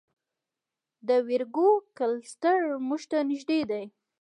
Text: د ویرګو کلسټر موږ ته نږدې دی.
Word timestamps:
د 1.07 1.09
ویرګو 1.27 1.69
کلسټر 1.97 2.59
موږ 2.87 3.01
ته 3.11 3.17
نږدې 3.29 3.59
دی. 3.69 3.83